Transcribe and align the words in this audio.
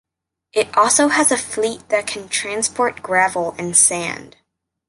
It 0.51 0.75
also 0.75 1.09
has 1.09 1.31
a 1.31 1.37
fleet 1.37 1.87
that 1.89 2.07
can 2.07 2.27
transport 2.27 3.03
gravel 3.03 3.53
and 3.59 3.77
sand. 3.77 4.35